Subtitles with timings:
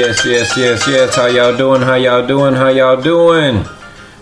[0.00, 1.14] Yes, yes, yes, yes.
[1.14, 1.82] How y'all doing?
[1.82, 2.54] How y'all doing?
[2.54, 3.64] How y'all doing?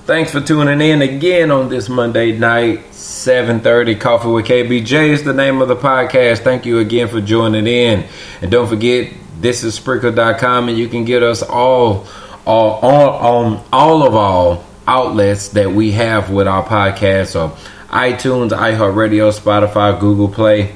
[0.07, 3.95] Thanks for tuning in again on this Monday night, 7:30.
[3.95, 6.41] Coffee with KBJ is the name of the podcast.
[6.41, 8.05] Thank you again for joining in.
[8.43, 12.09] And don't forget, this is Spreaker.com and you can get us all
[12.45, 13.11] all all
[13.45, 17.29] on all of our outlets that we have with our podcast.
[17.29, 17.57] So
[17.91, 20.73] iTunes, iHeartRadio, Spotify, Google Play.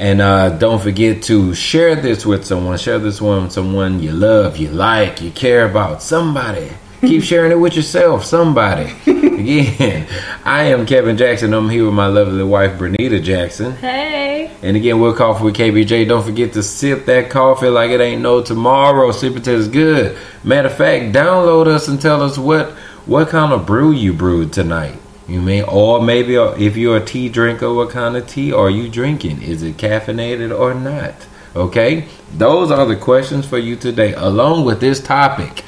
[0.00, 2.78] And uh, don't forget to share this with someone.
[2.78, 6.02] Share this one with someone you love, you like, you care about.
[6.02, 6.70] Somebody.
[7.02, 8.24] Keep sharing it with yourself.
[8.24, 8.94] Somebody.
[9.06, 10.08] Again,
[10.42, 11.52] I am Kevin Jackson.
[11.52, 13.72] I'm here with my lovely wife, Bernita Jackson.
[13.72, 14.50] Hey.
[14.62, 16.08] And again, we're coffee with KBJ.
[16.08, 19.12] Don't forget to sip that coffee like it ain't no tomorrow.
[19.12, 20.16] Sip it it's good.
[20.44, 22.70] Matter of fact, download us and tell us what
[23.04, 24.98] what kind of brew you brewed tonight.
[25.30, 28.68] You mean, or maybe uh, if you're a tea drinker, what kind of tea are
[28.68, 29.42] you drinking?
[29.42, 31.14] Is it caffeinated or not?
[31.54, 35.64] Okay, those are the questions for you today, along with this topic.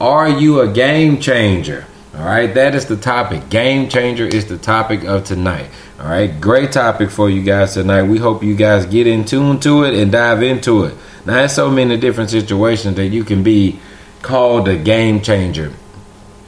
[0.00, 1.86] Are you a game changer?
[2.16, 3.48] All right, that is the topic.
[3.50, 5.70] Game changer is the topic of tonight.
[5.98, 8.04] All right, great topic for you guys tonight.
[8.04, 10.94] We hope you guys get in tune to it and dive into it.
[11.26, 13.80] Now, there's so many different situations that you can be
[14.22, 15.72] called a game changer.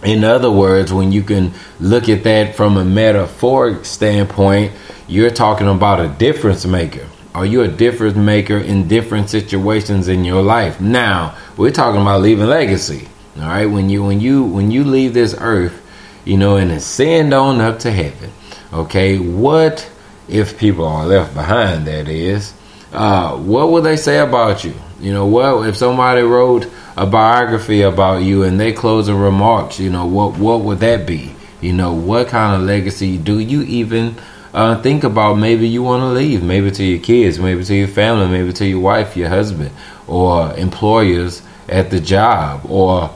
[0.05, 4.73] In other words, when you can look at that from a metaphoric standpoint,
[5.07, 7.07] you're talking about a difference maker.
[7.35, 10.81] Are you a difference maker in different situations in your life?
[10.81, 13.09] Now, we're talking about leaving legacy.
[13.37, 15.81] All right, when you when you when you leave this earth,
[16.25, 18.31] you know, and ascend on up to heaven.
[18.73, 19.89] Okay, what
[20.29, 21.87] if people are left behind?
[21.87, 22.53] That is,
[22.93, 24.75] uh, what would they say about you?
[25.01, 29.78] You know, what if somebody wrote a biography about you and they closing remarks?
[29.78, 31.34] You know, what what would that be?
[31.60, 34.16] You know, what kind of legacy do you even
[34.53, 35.34] uh, think about?
[35.34, 38.66] Maybe you want to leave, maybe to your kids, maybe to your family, maybe to
[38.66, 39.70] your wife, your husband,
[40.06, 43.14] or employers at the job, or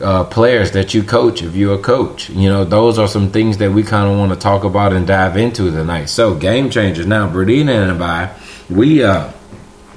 [0.00, 2.30] uh, players that you coach if you're a coach.
[2.30, 5.06] You know, those are some things that we kind of want to talk about and
[5.06, 6.06] dive into tonight.
[6.06, 7.06] So, game changers.
[7.06, 8.34] Now, Bernita and I,
[8.68, 9.32] we uh,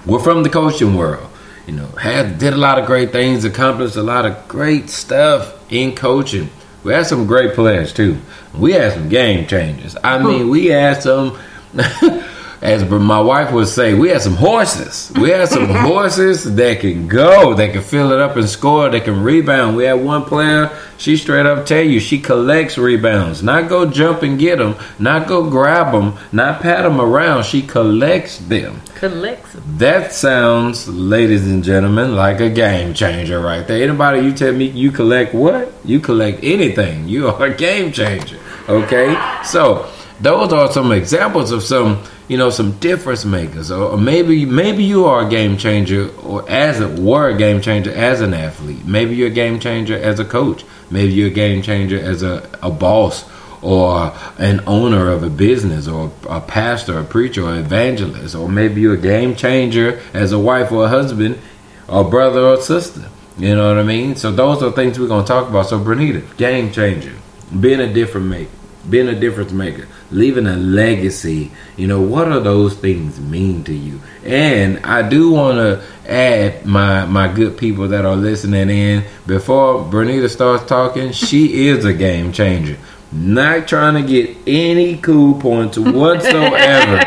[0.05, 1.29] we're from the coaching world.
[1.67, 5.53] You know, had did a lot of great things, accomplished a lot of great stuff
[5.71, 6.49] in coaching.
[6.83, 8.17] We had some great players too.
[8.53, 9.95] We had some game changers.
[10.03, 11.39] I mean, we had some.
[12.63, 15.11] as my wife would say, we had some horses.
[15.19, 19.03] We had some horses that can go, that can fill it up and score, that
[19.03, 19.75] can rebound.
[19.75, 23.43] We had one player, she straight up tell you, she collects rebounds.
[23.43, 27.43] Not go jump and get them, not go grab them, not pat them around.
[27.43, 28.79] She collects them.
[28.95, 29.63] Collects them.
[29.79, 33.83] That sounds, ladies and gentlemen, like a game changer right there.
[33.83, 35.73] Anybody, you tell me you collect what?
[35.83, 37.09] You collect anything.
[37.09, 38.39] You are a game changer.
[38.69, 39.41] Okay?
[39.43, 39.91] So,
[40.21, 45.05] those are some examples of some you know some difference makers or, maybe maybe you
[45.05, 48.85] are a game changer or as a were a game changer as an athlete.
[48.85, 50.63] Maybe you're a game changer as a coach.
[50.89, 53.29] Maybe you're a game changer as a, a boss
[53.61, 58.35] or an owner of a business or a pastor a preacher or evangelist.
[58.35, 61.39] Or maybe you're a game changer as a wife or a husband
[61.87, 63.09] or brother or sister.
[63.37, 64.15] You know what i mean?
[64.15, 65.67] So those are things we're going to talk about.
[65.67, 67.13] So Bernita, game changer.
[67.59, 68.51] Being a different maker.
[68.89, 71.51] Being a difference maker, leaving a legacy.
[71.75, 74.01] You know, what do those things mean to you?
[74.23, 79.83] And I do want to add my my good people that are listening in before
[79.83, 81.11] Bernita starts talking.
[81.23, 82.77] She is a game changer.
[83.11, 87.01] Not trying to get any cool points whatsoever.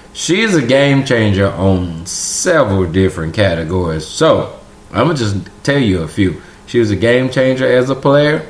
[0.12, 4.06] She's a game changer on several different categories.
[4.06, 4.58] So
[4.90, 6.42] I'm gonna just tell you a few.
[6.66, 8.46] She was a game changer as a player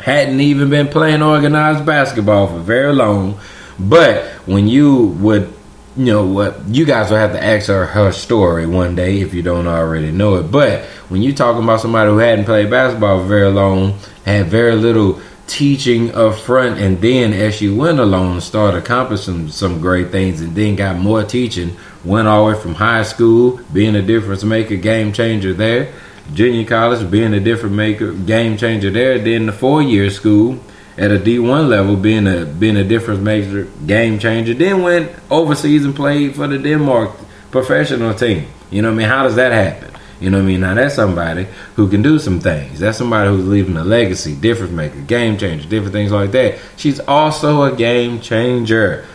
[0.00, 3.38] hadn't even been playing organized basketball for very long.
[3.78, 5.52] But when you would,
[5.96, 9.34] you know, what you guys will have to ask her her story one day if
[9.34, 10.50] you don't already know it.
[10.50, 14.74] But when you're talking about somebody who hadn't played basketball for very long, had very
[14.74, 20.40] little teaching up front, and then as she went along, started accomplishing some great things,
[20.40, 21.76] and then got more teaching.
[22.04, 25.92] Went all the way from high school, being a difference maker, game changer there.
[26.32, 29.18] Junior college, being a difference maker, game changer there.
[29.18, 30.60] Then the four year school
[30.96, 34.54] at a D one level, being a being a difference maker, game changer.
[34.54, 37.12] Then went overseas and played for the Denmark
[37.50, 38.46] professional team.
[38.70, 39.08] You know what I mean?
[39.08, 39.94] How does that happen?
[40.20, 40.60] You know what I mean?
[40.60, 41.46] Now that's somebody
[41.76, 42.80] who can do some things.
[42.80, 46.58] That's somebody who's leaving a legacy, difference maker, game changer, different things like that.
[46.76, 49.06] She's also a game changer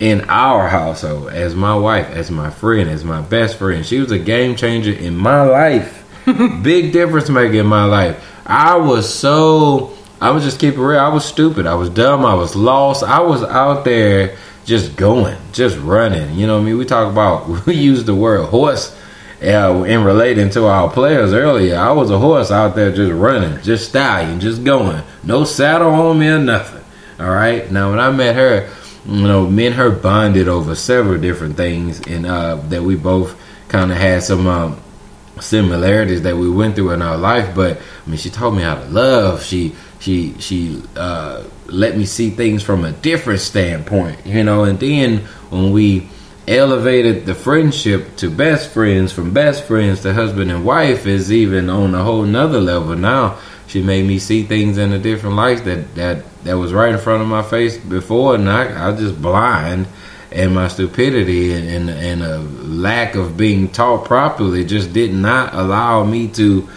[0.00, 3.86] in our household as my wife, as my friend, as my best friend.
[3.86, 6.03] She was a game changer in my life.
[6.62, 8.24] Big difference maker in my life.
[8.46, 11.00] I was so I was just keeping real.
[11.00, 11.66] I was stupid.
[11.66, 12.24] I was dumb.
[12.24, 13.02] I was lost.
[13.02, 16.38] I was out there just going, just running.
[16.38, 16.78] You know what I mean?
[16.78, 18.98] We talk about we use the word horse
[19.42, 21.76] uh, in relating to our players earlier.
[21.76, 25.02] I was a horse out there just running, just stallion, just going.
[25.22, 26.82] No saddle on me or nothing.
[27.20, 27.70] All right.
[27.70, 28.70] Now when I met her,
[29.06, 33.38] you know, me and her bonded over several different things, and uh, that we both
[33.68, 34.80] kind of had some um,
[35.40, 37.54] similarities that we went through in our life.
[37.54, 39.42] But I mean, she taught me how to love.
[39.42, 44.64] She she she uh, let me see things from a different standpoint, you know.
[44.64, 45.18] And then
[45.50, 46.08] when we
[46.46, 51.70] elevated the friendship to best friends, from best friends to husband and wife, is even
[51.70, 53.38] on a whole nother level now.
[53.66, 56.98] She made me see things in a different light that that that was right in
[56.98, 59.86] front of my face before, and I, I was just blind.
[60.34, 65.54] And my stupidity and, and, and a lack of being taught properly just did not
[65.54, 66.68] allow me to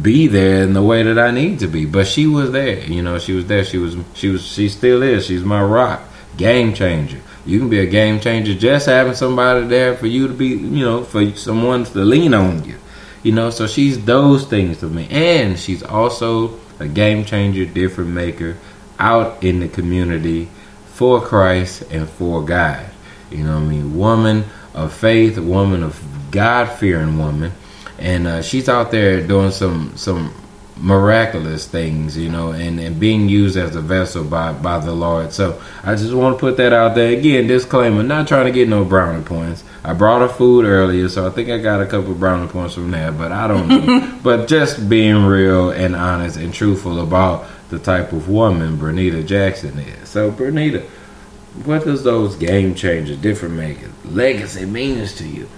[0.00, 1.84] be there in the way that I need to be.
[1.84, 3.18] But she was there, you know.
[3.18, 3.64] She was there.
[3.64, 3.96] She was.
[4.14, 4.42] She was.
[4.42, 5.26] She still is.
[5.26, 6.02] She's my rock,
[6.36, 7.20] game changer.
[7.44, 10.84] You can be a game changer just having somebody there for you to be, you
[10.84, 12.76] know, for someone to lean on you,
[13.22, 13.50] you know.
[13.50, 18.56] So she's those things to me, and she's also a game changer, different maker
[18.98, 20.48] out in the community
[20.86, 22.91] for Christ and for God.
[23.32, 23.96] You know what I mean?
[23.96, 24.44] Woman
[24.74, 27.52] of faith, woman of God fearing woman
[28.02, 30.34] and uh, she's out there doing some some
[30.78, 35.32] miraculous things, you know, and, and being used as a vessel by by the Lord.
[35.32, 37.46] So I just want to put that out there again.
[37.46, 39.62] Disclaimer: not trying to get no brownie points.
[39.84, 42.90] I brought her food earlier, so I think I got a couple brownie points from
[42.90, 44.18] there, but I don't know.
[44.22, 49.78] but just being real and honest and truthful about the type of woman Bernita Jackson
[49.78, 50.08] is.
[50.08, 50.84] So Bernita,
[51.64, 55.48] what does those game changers, different makers, legacy means to you?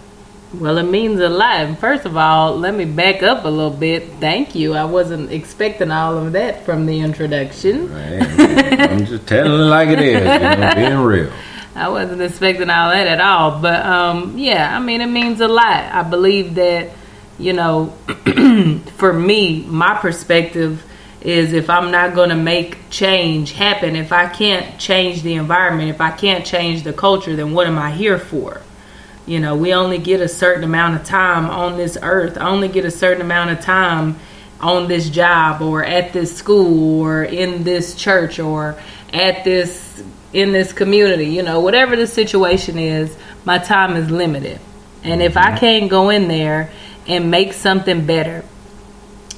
[0.53, 1.79] Well, it means a lot.
[1.79, 4.09] First of all, let me back up a little bit.
[4.21, 4.75] Thank you.
[4.75, 7.93] I wasn't expecting all of that from the introduction.
[7.93, 8.81] Right.
[8.81, 11.33] I'm just telling it like it is, you know, being real.
[11.75, 13.61] I wasn't expecting all that at all.
[13.61, 15.93] But um, yeah, I mean, it means a lot.
[15.93, 16.91] I believe that,
[17.39, 17.87] you know,
[18.97, 20.85] for me, my perspective
[21.25, 25.89] is if I'm not going to make change happen, if I can't change the environment,
[25.89, 28.61] if I can't change the culture, then what am I here for?
[29.27, 32.69] You know, we only get a certain amount of time on this earth, I only
[32.69, 34.17] get a certain amount of time
[34.61, 38.79] on this job or at this school or in this church or
[39.13, 40.03] at this
[40.35, 44.59] in this community, you know, whatever the situation is, my time is limited.
[45.05, 45.59] And if I mm-hmm.
[45.59, 46.71] can't go in there
[47.07, 48.45] and make something better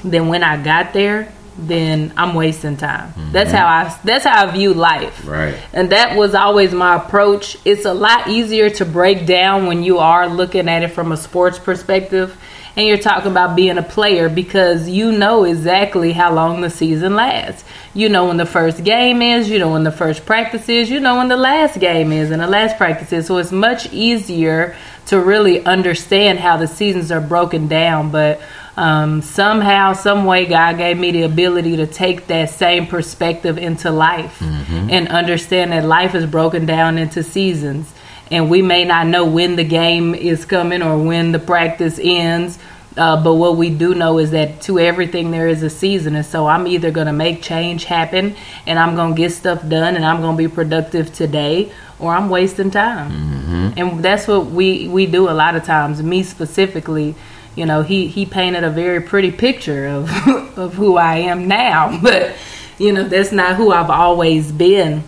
[0.02, 3.10] than when I got there, then I'm wasting time.
[3.10, 3.32] Mm-hmm.
[3.32, 5.26] That's how I that's how I view life.
[5.26, 5.58] Right.
[5.72, 7.56] And that was always my approach.
[7.64, 11.16] It's a lot easier to break down when you are looking at it from a
[11.16, 12.38] sports perspective
[12.76, 17.14] and you're talking about being a player because you know exactly how long the season
[17.14, 17.64] lasts.
[17.94, 21.00] You know when the first game is, you know when the first practice is, you
[21.00, 23.26] know when the last game is and the last practice is.
[23.26, 24.76] So it's much easier
[25.06, 28.10] to really understand how the seasons are broken down.
[28.10, 28.42] But
[28.76, 33.90] um, somehow, some way, God gave me the ability to take that same perspective into
[33.90, 34.90] life mm-hmm.
[34.90, 37.92] and understand that life is broken down into seasons.
[38.30, 42.58] And we may not know when the game is coming or when the practice ends.
[42.98, 46.14] Uh, but what we do know is that to everything there is a season.
[46.14, 49.66] And so I'm either going to make change happen and I'm going to get stuff
[49.66, 53.10] done and I'm going to be productive today or I'm wasting time.
[53.10, 53.78] Mm-hmm.
[53.78, 57.14] And that's what we, we do a lot of times, me specifically
[57.56, 60.08] you know, he he painted a very pretty picture of
[60.58, 62.34] of who I am now, but
[62.78, 65.02] you know, that's not who I've always been.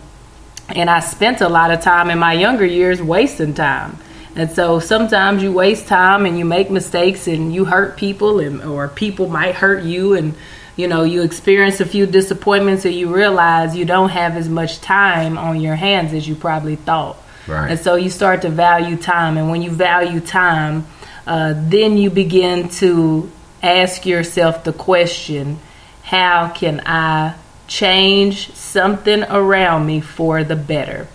[0.67, 3.97] And I spent a lot of time in my younger years wasting time.
[4.35, 8.61] And so sometimes you waste time and you make mistakes and you hurt people and
[8.61, 10.35] or people might hurt you and
[10.75, 14.79] you know, you experience a few disappointments and you realize you don't have as much
[14.79, 17.17] time on your hands as you probably thought.
[17.47, 17.71] Right.
[17.71, 20.87] And so you start to value time and when you value time,
[21.29, 23.31] uh, then you begin to
[23.61, 25.59] ask yourself the question
[26.01, 27.35] how can I
[27.69, 31.07] change something around me for the better.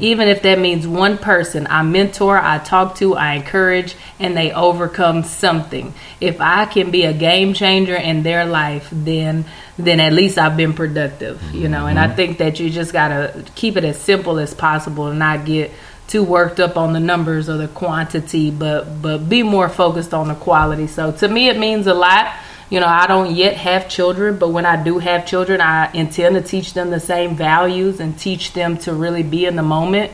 [0.00, 4.52] Even if that means one person I mentor, I talk to, I encourage, and they
[4.52, 5.92] overcome something.
[6.20, 9.44] If I can be a game changer in their life, then
[9.78, 11.86] then at least I've been productive, you know.
[11.86, 15.44] And I think that you just gotta keep it as simple as possible and not
[15.44, 15.72] get
[16.08, 20.28] too worked up on the numbers or the quantity, but but be more focused on
[20.28, 20.86] the quality.
[20.86, 22.32] So to me, it means a lot.
[22.68, 26.34] You know, I don't yet have children, but when I do have children, I intend
[26.34, 30.10] to teach them the same values and teach them to really be in the moment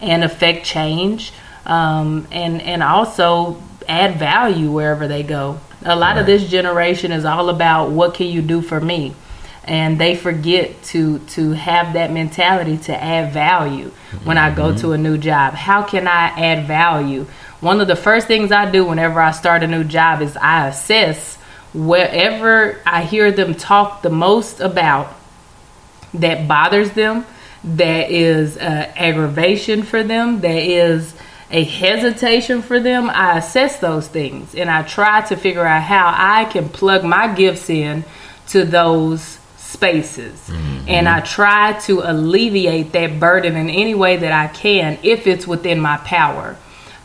[0.00, 1.32] and affect change,
[1.64, 5.58] um, and and also add value wherever they go.
[5.84, 9.14] A lot of this generation is all about what can you do for me,
[9.66, 13.90] and they forget to to have that mentality to add value
[14.24, 15.54] when I go to a new job.
[15.54, 17.26] How can I add value?
[17.60, 20.68] One of the first things I do whenever I start a new job is I
[20.68, 21.36] assess
[21.74, 25.12] wherever I hear them talk the most about
[26.14, 27.26] that bothers them,
[27.64, 31.14] that is uh, aggravation for them, that is
[31.50, 36.12] a hesitation for them, I assess those things and I try to figure out how
[36.16, 38.04] I can plug my gifts in
[38.48, 39.35] to those
[39.66, 40.38] spaces.
[40.48, 40.88] Mm-hmm.
[40.88, 45.46] And I try to alleviate that burden in any way that I can if it's
[45.46, 46.56] within my power.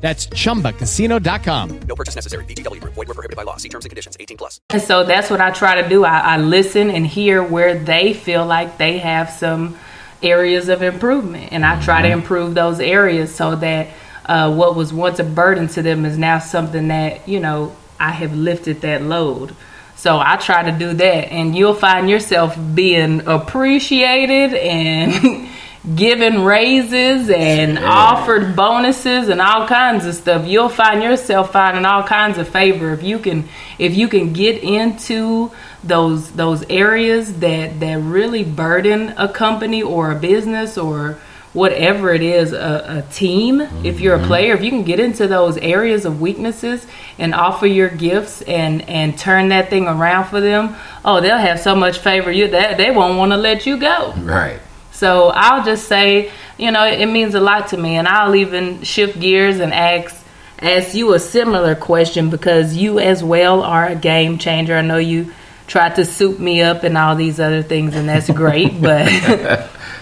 [0.00, 1.80] That's chumbacasino.com.
[1.80, 2.44] No purchase necessary.
[2.44, 2.94] VGW Group.
[2.94, 3.56] Void were prohibited by law.
[3.56, 4.16] See terms and conditions.
[4.20, 4.60] 18 plus.
[4.70, 6.04] And so that's what I try to do.
[6.04, 9.76] I, I listen and hear where they feel like they have some
[10.22, 11.52] areas of improvement.
[11.52, 13.88] And I try to improve those areas so that
[14.26, 18.12] uh, what was once a burden to them is now something that, you know, I
[18.12, 19.54] have lifted that load.
[19.96, 21.32] So I try to do that.
[21.32, 25.48] And you'll find yourself being appreciated and
[25.94, 30.46] given raises and offered bonuses and all kinds of stuff.
[30.46, 34.62] You'll find yourself finding all kinds of favor if you can if you can get
[34.62, 35.50] into
[35.84, 41.18] those those areas that that really burden a company or a business or
[41.54, 44.26] whatever it is a, a team if you're a mm-hmm.
[44.26, 48.82] player if you can get into those areas of weaknesses and offer your gifts and
[48.82, 52.30] and turn that thing around for them oh they'll have so much favor.
[52.30, 54.12] You that they won't want to let you go.
[54.18, 54.60] Right.
[54.98, 58.82] So I'll just say, you know, it means a lot to me, and I'll even
[58.82, 60.12] shift gears and ask
[60.58, 64.76] ask you a similar question because you as well are a game changer.
[64.76, 65.32] I know you
[65.68, 68.82] tried to soup me up and all these other things, and that's great.
[68.82, 69.06] but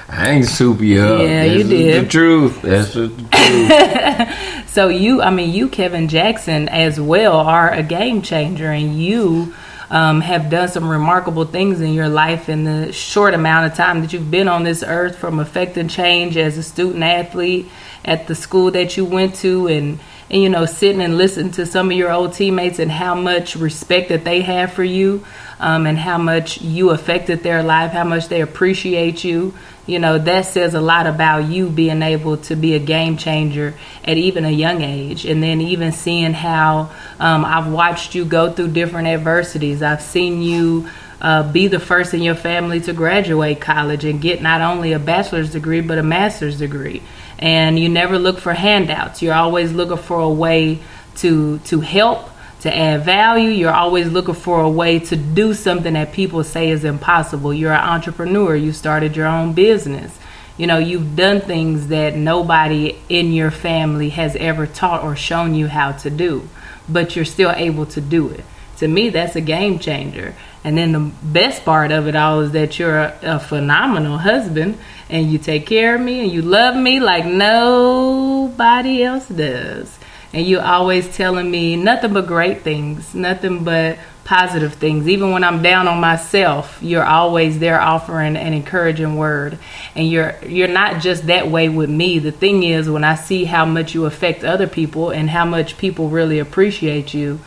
[0.08, 1.20] I ain't soup you up.
[1.20, 2.04] Yeah, This you did.
[2.06, 2.62] The truth.
[2.62, 3.08] That's the
[4.62, 4.70] truth.
[4.70, 9.52] so you, I mean, you, Kevin Jackson, as well, are a game changer, and you.
[9.88, 14.00] Um, have done some remarkable things in your life in the short amount of time
[14.00, 17.68] that you've been on this earth from affecting change as a student athlete
[18.04, 20.00] at the school that you went to and
[20.30, 23.56] and you know sitting and listening to some of your old teammates and how much
[23.56, 25.24] respect that they have for you
[25.60, 29.54] um, and how much you affected their life how much they appreciate you
[29.86, 33.74] you know that says a lot about you being able to be a game changer
[34.04, 35.24] at even a young age.
[35.24, 39.82] And then even seeing how um, i've watched you go through different adversities.
[39.82, 40.88] I've seen you
[41.20, 44.98] uh, be the first in your family to graduate college and get not only a
[44.98, 47.02] bachelor's degree but a master's degree.
[47.38, 49.22] And you never look for handouts.
[49.22, 50.80] You're always looking for a way
[51.16, 53.50] to to help to add value.
[53.50, 57.52] You're always looking for a way to do something that people say is impossible.
[57.52, 58.56] You're an entrepreneur.
[58.56, 60.18] You started your own business.
[60.56, 65.54] You know you've done things that nobody in your family has ever taught or shown
[65.54, 66.48] you how to do
[66.88, 68.44] but you're still able to do it.
[68.78, 70.34] To me that's a game changer.
[70.64, 74.78] And then the best part of it all is that you're a, a phenomenal husband
[75.08, 79.98] and you take care of me and you love me like nobody else does
[80.36, 85.08] and you're always telling me nothing but great things, nothing but positive things.
[85.08, 89.58] Even when I'm down on myself, you're always there offering an encouraging word.
[89.94, 92.18] And you're you're not just that way with me.
[92.18, 95.78] The thing is when I see how much you affect other people and how much
[95.78, 97.40] people really appreciate you,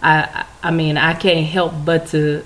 [0.00, 2.44] I I mean, I can't help but to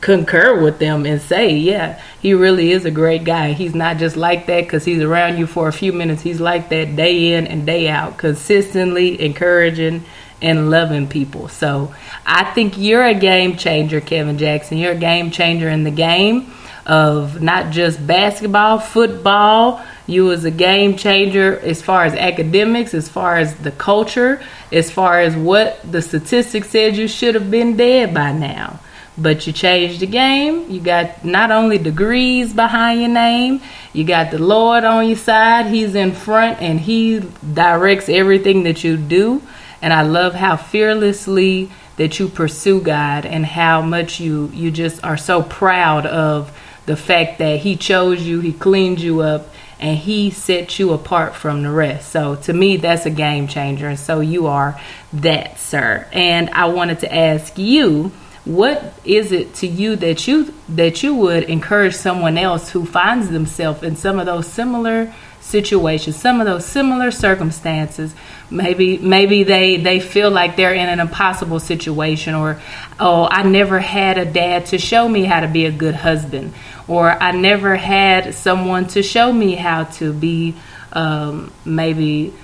[0.00, 3.52] concur with them and say, yeah, he really is a great guy.
[3.52, 6.22] He's not just like that because he's around you for a few minutes.
[6.22, 10.04] He's like that day in and day out, consistently encouraging
[10.42, 11.48] and loving people.
[11.48, 14.78] So I think you're a game changer, Kevin Jackson.
[14.78, 16.52] You're a game changer in the game
[16.86, 19.84] of not just basketball, football.
[20.06, 24.42] You was a game changer as far as academics, as far as the culture,
[24.72, 28.80] as far as what the statistics said you should have been dead by now.
[29.18, 30.70] But you changed the game.
[30.70, 33.60] You got not only degrees behind your name,
[33.92, 35.66] you got the Lord on your side.
[35.66, 37.20] He's in front and He
[37.52, 39.42] directs everything that you do.
[39.82, 45.04] And I love how fearlessly that you pursue God and how much you you just
[45.04, 49.48] are so proud of the fact that He chose you, He cleaned you up,
[49.78, 52.10] and He set you apart from the rest.
[52.10, 53.88] So to me, that's a game changer.
[53.88, 54.80] And so you are
[55.12, 56.06] that, sir.
[56.12, 58.12] And I wanted to ask you
[58.56, 63.30] what is it to you that you that you would encourage someone else who finds
[63.30, 68.12] themselves in some of those similar situations some of those similar circumstances?
[68.50, 72.60] Maybe maybe they they feel like they're in an impossible situation or
[72.98, 76.52] oh I never had a dad to show me how to be a good husband
[76.88, 80.56] or I never had someone to show me how to be
[80.92, 82.34] um, maybe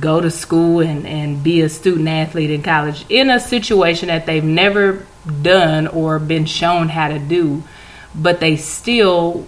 [0.00, 4.26] go to school and, and be a student athlete in college in a situation that
[4.26, 5.06] they've never
[5.42, 7.62] done or been shown how to do,
[8.14, 9.46] but they still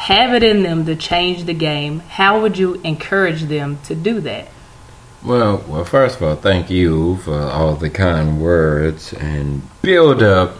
[0.00, 4.18] have it in them to change the game, how would you encourage them to do
[4.20, 4.48] that?
[5.22, 10.56] Well, well, first of all, thank you for all the kind words and build up.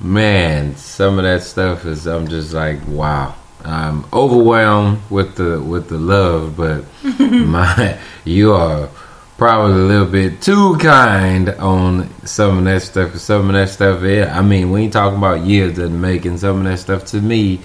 [0.00, 3.34] Man, some of that stuff is I'm just like, wow.
[3.64, 6.84] I'm overwhelmed with the with the love, but
[7.18, 8.88] my you are
[9.36, 13.16] probably a little bit too kind on some of that stuff.
[13.16, 14.36] Some of that stuff, yeah.
[14.36, 16.38] I mean, we ain't talking about years in making.
[16.38, 17.60] Some of that stuff to me,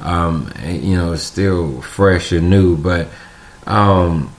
[0.00, 2.76] um, you know, is still fresh and new.
[2.76, 3.08] But
[3.66, 4.34] um,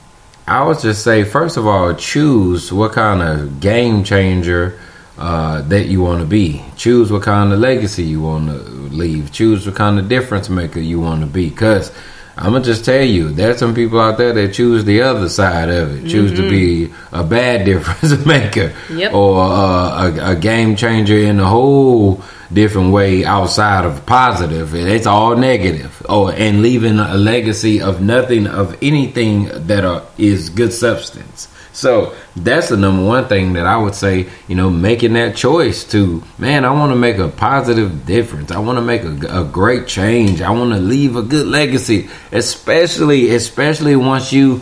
[0.48, 4.80] I would just say, first of all, choose what kind of game changer
[5.18, 6.64] uh, that you want to be.
[6.76, 8.56] Choose what kind of legacy you want to
[8.96, 9.32] leave.
[9.32, 11.50] Choose what kind of difference maker you want to be.
[11.50, 11.92] Because
[12.38, 15.70] I'm gonna just tell you, there's some people out there that choose the other side
[15.70, 16.10] of it.
[16.10, 19.14] Choose to be a bad difference maker, Yep.
[19.14, 24.76] or uh, a, a game changer in a whole different way outside of positive.
[24.76, 26.06] It's all negative.
[26.10, 31.48] Oh, and leaving a legacy of nothing of anything that are, is good substance.
[31.76, 35.84] So that's the number one thing that I would say, you know, making that choice
[35.92, 38.50] to, man, I want to make a positive difference.
[38.50, 40.42] I want to make a, a great change.
[40.42, 44.62] I want to leave a good legacy, especially, especially once you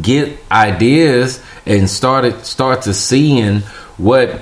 [0.00, 3.60] get ideas and started start to seeing
[3.98, 4.40] what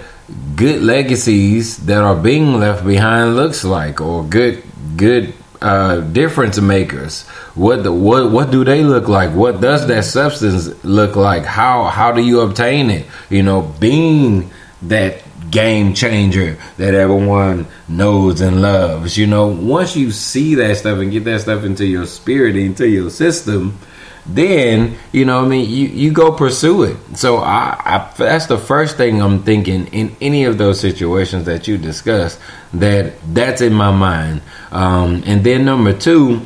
[0.54, 4.62] good legacies that are being left behind looks like or good
[4.96, 7.22] good uh, difference makers.
[7.54, 9.30] What the, what what do they look like?
[9.30, 11.44] What does that substance look like?
[11.44, 13.06] How how do you obtain it?
[13.30, 14.50] You know being
[14.82, 20.98] that game changer that everyone knows and loves you know once you see that stuff
[20.98, 23.78] and get that stuff into your spirit into your system
[24.24, 26.96] then you know I mean you you go pursue it.
[27.14, 31.66] So I, I that's the first thing I'm thinking in any of those situations that
[31.66, 32.38] you discuss
[32.74, 34.42] that that's in my mind.
[34.70, 36.40] Um, and then number two,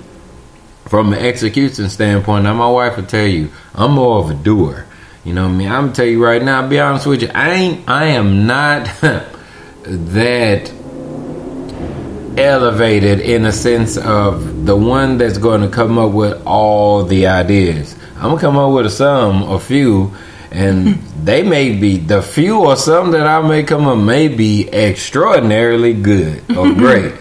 [0.86, 4.86] from an execution standpoint, now my wife will tell you I'm more of a doer.
[5.24, 5.68] You know what I mean?
[5.68, 6.62] I'm gonna tell you right now.
[6.62, 7.28] I'll be honest with you.
[7.34, 7.88] I ain't.
[7.90, 8.86] I am not
[9.82, 10.72] that
[12.38, 17.26] elevated in a sense of the one that's going to come up with all the
[17.26, 17.96] ideas.
[18.16, 20.14] I'm gonna come up with some, a few,
[20.50, 20.94] and
[21.24, 25.92] they may be the few or some that I may come up may be extraordinarily
[25.92, 27.14] good or great.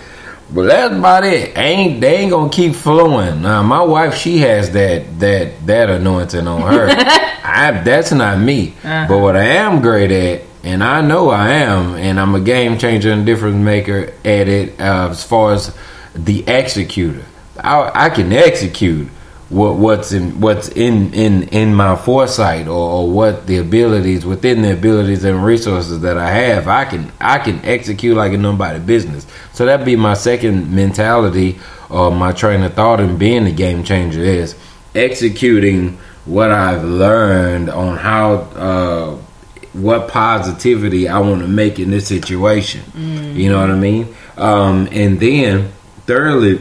[0.53, 1.57] But that's about it.
[1.57, 3.41] Ain't they ain't gonna keep flowing.
[3.41, 6.87] Now my wife, she has that that that anointing on her.
[7.43, 8.73] I that's not me.
[8.81, 9.17] But uh-huh.
[9.17, 13.11] what I am great at, and I know I am, and I'm a game changer
[13.11, 15.77] and difference maker at it uh, as far as
[16.15, 17.23] the executor.
[17.63, 19.07] I, I can execute
[19.49, 24.63] what what's in what's in in in my foresight or, or what the abilities within
[24.63, 28.79] the abilities and resources that I have I can I can execute like a nobody
[28.79, 31.59] business so that'd be my second mentality
[31.91, 34.55] or my train of thought in being a game changer is
[34.95, 39.17] executing what I've learned on how uh,
[39.81, 42.83] what positivity I want to make in this situation
[43.35, 45.71] you know what I mean um, and then
[46.05, 46.59] thirdly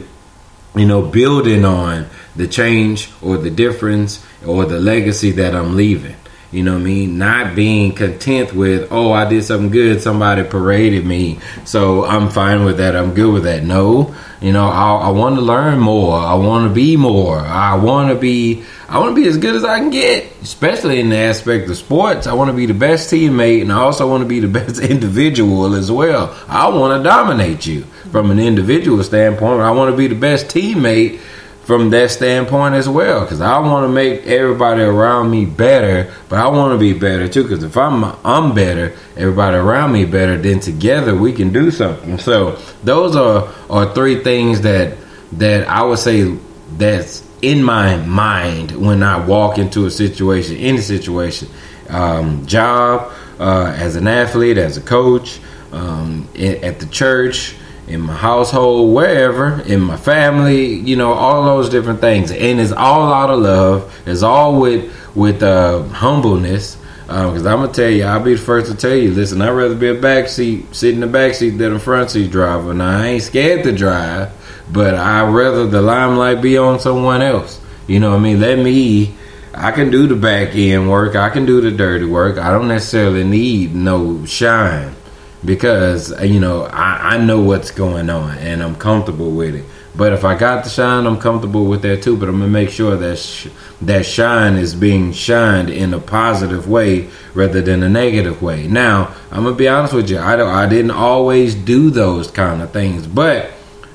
[0.75, 6.15] you know, building on the change or the difference or the legacy that I'm leaving.
[6.51, 7.17] You know what I mean?
[7.17, 12.63] Not being content with, oh, I did something good, somebody paraded me, so I'm fine
[12.63, 13.63] with that, I'm good with that.
[13.63, 17.75] No, you know, I, I want to learn more, I want to be more, I
[17.75, 21.09] want to be, I want to be as good as I can get, especially in
[21.09, 22.27] the aspect of sports.
[22.27, 24.79] I want to be the best teammate, and I also want to be the best
[24.79, 26.37] individual as well.
[26.47, 29.61] I want to dominate you from an individual standpoint.
[29.61, 31.19] I want to be the best teammate
[31.65, 36.37] from that standpoint as well because I want to make everybody around me better, but
[36.37, 40.37] I want to be better too because if I'm I'm better, everybody around me better,
[40.37, 42.19] then together we can do something.
[42.19, 44.95] So those are are three things that
[45.33, 46.37] that I would say
[46.77, 51.47] that's in my mind when I walk into a situation, any situation,
[51.89, 55.39] um, job, uh, as an athlete, as a coach,
[55.71, 57.55] um, at the church
[57.87, 62.31] in my household, wherever, in my family, you know, all those different things.
[62.31, 64.01] And it's all out of love.
[64.07, 66.77] It's all with with uh, humbleness.
[67.05, 69.11] Because I'm gonna tell you, I'll be the first to tell you.
[69.11, 72.73] Listen, I'd rather be a backseat, sit in the backseat than a front seat driver.
[72.73, 74.31] Now I ain't scared to drive,
[74.71, 77.59] but I'd rather the limelight be on someone else.
[77.87, 78.39] You know what I mean?
[78.39, 79.15] Let me.
[79.53, 81.15] I can do the back end work.
[81.15, 82.37] I can do the dirty work.
[82.37, 84.95] I don't necessarily need no shine
[85.45, 89.65] because uh, you know I, I know what's going on and I'm comfortable with it.
[89.97, 92.17] But if I got the shine, I'm comfortable with that too.
[92.17, 93.47] But I'm gonna make sure that sh-
[93.83, 98.67] that shine is being shined in a positive way rather than a negative way.
[98.67, 100.19] Now I'm gonna be honest with you.
[100.19, 103.51] I don't, I didn't always do those kind of things, but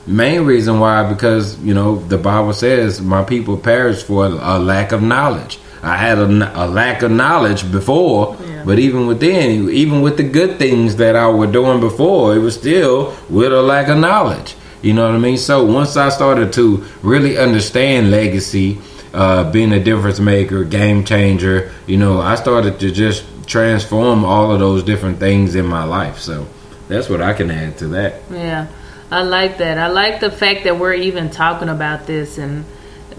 [0.06, 4.92] main reason why because you know the Bible says my people perish for a lack
[4.92, 5.58] of knowledge.
[5.82, 8.64] I had a, a lack of knowledge before, yeah.
[8.66, 12.54] but even within, even with the good things that I was doing before, it was
[12.54, 14.56] still with a lack of knowledge.
[14.82, 15.38] You know what I mean?
[15.38, 18.78] So once I started to really understand legacy,
[19.12, 24.52] uh, being a difference maker, game changer, you know, I started to just transform all
[24.52, 26.18] of those different things in my life.
[26.18, 26.46] So
[26.88, 28.22] that's what I can add to that.
[28.30, 28.68] Yeah,
[29.10, 29.78] I like that.
[29.78, 32.64] I like the fact that we're even talking about this and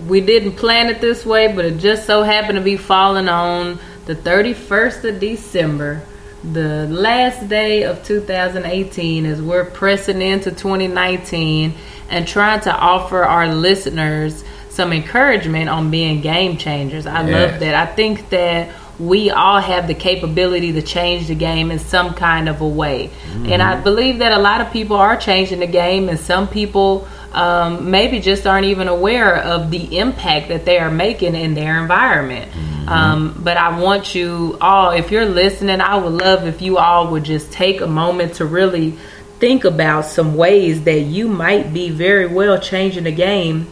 [0.07, 3.77] we didn't plan it this way, but it just so happened to be falling on
[4.05, 6.01] the 31st of December,
[6.43, 11.73] the last day of 2018, as we're pressing into 2019
[12.09, 17.05] and trying to offer our listeners some encouragement on being game changers.
[17.05, 17.51] I yes.
[17.51, 17.75] love that.
[17.75, 18.69] I think that
[19.01, 23.07] we all have the capability to change the game in some kind of a way.
[23.07, 23.47] Mm-hmm.
[23.47, 27.07] And I believe that a lot of people are changing the game, and some people
[27.31, 31.81] um, maybe just aren't even aware of the impact that they are making in their
[31.81, 32.51] environment.
[32.51, 32.89] Mm-hmm.
[32.89, 37.11] Um, but I want you all, if you're listening, I would love if you all
[37.11, 38.91] would just take a moment to really
[39.39, 43.67] think about some ways that you might be very well changing the game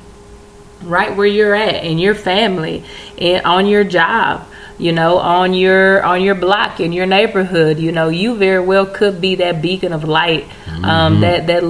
[0.82, 2.84] right where you're at in your family
[3.20, 4.48] and on your job
[4.80, 8.86] you know on your on your block in your neighborhood you know you very well
[8.86, 10.44] could be that beacon of light
[10.84, 11.22] um, mm-hmm.
[11.22, 11.70] that that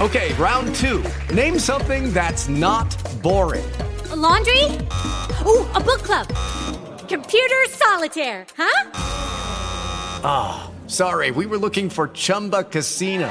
[0.00, 1.04] Okay, round two.
[1.32, 3.64] Name something that's not boring.
[4.10, 4.64] A laundry?
[5.46, 6.26] Ooh, a book club.
[7.08, 8.90] Computer solitaire, huh?
[10.24, 13.30] Ah, oh, sorry, we were looking for Chumba Casino.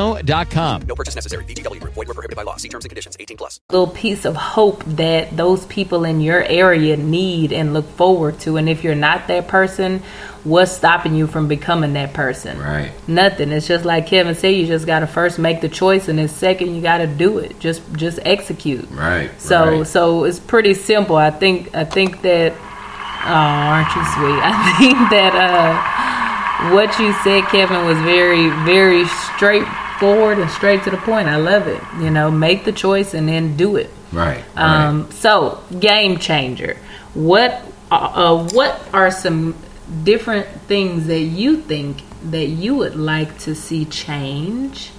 [0.01, 0.81] ChumbaCasino.com.
[0.83, 1.43] No purchase necessary.
[1.45, 1.81] VGW.
[1.83, 2.57] Void were prohibited by law.
[2.57, 3.17] See terms and conditions.
[3.19, 3.59] 18 plus.
[3.69, 8.57] Little piece of hope that those people in your area need and look forward to.
[8.57, 9.99] And if you're not that person,
[10.43, 12.59] what's stopping you from becoming that person?
[12.59, 12.91] Right.
[13.07, 13.51] Nothing.
[13.51, 14.49] It's just like Kevin said.
[14.49, 17.39] You just got to first make the choice, and then second, you got to do
[17.39, 17.59] it.
[17.59, 18.89] Just just execute.
[18.91, 19.29] Right.
[19.39, 19.87] So right.
[19.87, 21.15] so it's pretty simple.
[21.15, 22.53] I think I think that
[23.23, 24.41] Oh, aren't you sweet?
[24.41, 29.05] I think that uh, what you said, Kevin, was very, very
[30.01, 31.27] straightforward and straight to the point.
[31.27, 31.81] I love it.
[31.99, 33.89] You know, make the choice and then do it.
[34.11, 34.43] Right.
[34.55, 35.13] Um, right.
[35.13, 36.77] So, game changer.
[37.13, 39.55] What uh, uh, what are some
[40.03, 44.91] different things that you think that you would like to see change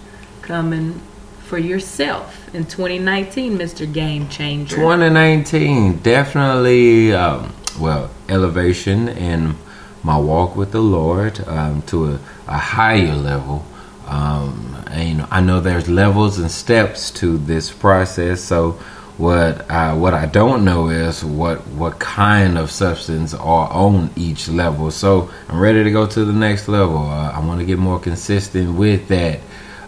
[0.43, 1.01] coming
[1.45, 3.93] for yourself in 2019, Mr.
[3.93, 4.77] Game Changer?
[4.77, 7.13] 2019, definitely.
[7.13, 9.57] Um, well elevation in
[10.03, 13.65] my walk with the Lord um, to a, a, higher level.
[14.07, 18.41] Um, and you know, I know there's levels and steps to this process.
[18.43, 18.73] So
[19.19, 24.49] what I, what I don't know is what what kind of substance are on each
[24.49, 24.91] level.
[24.91, 26.99] So I'm ready to go to the next level.
[26.99, 29.41] Uh, I want to get more consistent with that,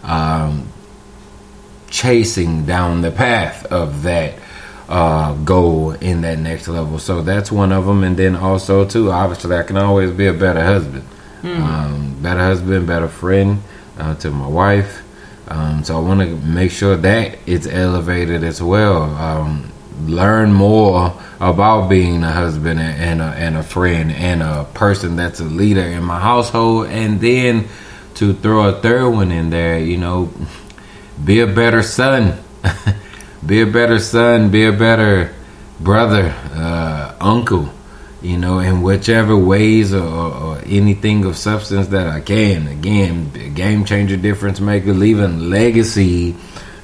[0.03, 0.69] um,
[1.91, 4.35] chasing down the path of that
[4.89, 6.99] uh, goal in that next level.
[6.99, 8.05] So that's one of them.
[8.05, 11.05] And then also too, obviously, I can always be a better husband,
[11.43, 11.61] Mm.
[11.61, 13.61] um, better husband, better friend
[13.99, 15.03] uh, to my wife.
[15.49, 19.03] Um, so I want to make sure that it's elevated as well.
[19.03, 19.71] Um,
[20.07, 25.41] learn more about being a husband and, a, and a friend and a person that's
[25.41, 27.69] a leader in my household, and then
[28.15, 30.33] to throw a third one in there, you know,
[31.23, 32.39] be a better son,
[33.47, 35.35] be a better son, be a better
[35.81, 37.69] brother, uh, uncle,
[38.25, 42.67] you know, in whichever ways or, or anything of substance that I can.
[42.67, 46.35] Again, game changer, difference maker, leaving legacy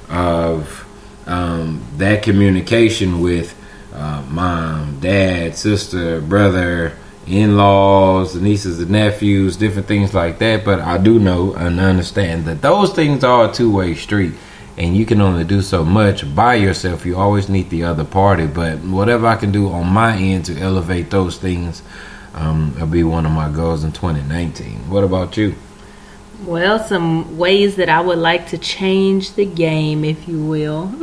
[0.07, 0.85] of
[1.25, 3.57] um, that communication with
[3.91, 10.63] uh, mom, dad, sister, brother, in laws, nieces and nephews, different things like that.
[10.63, 14.33] But I do know and understand that those things are a two way street.
[14.81, 17.05] And you can only do so much by yourself.
[17.05, 18.47] You always need the other party.
[18.47, 21.83] But whatever I can do on my end to elevate those things
[22.33, 24.89] um, will be one of my goals in 2019.
[24.89, 25.53] What about you?
[26.47, 30.85] Well, some ways that I would like to change the game, if you will,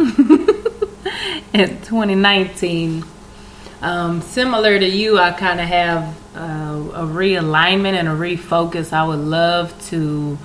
[1.52, 3.04] in 2019.
[3.80, 8.92] Um, similar to you, I kind of have uh, a realignment and a refocus.
[8.92, 10.36] I would love to